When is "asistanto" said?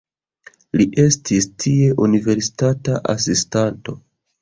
3.17-4.01